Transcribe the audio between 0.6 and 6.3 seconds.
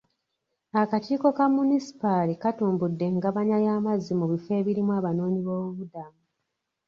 Akakiiko ka munisipaali katumbudde engabanya y'amazzi mu bifo ebirimu abanoonyiboobubudamu.